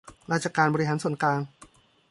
[0.31, 1.39] ราชการบริหารส่วนกลาง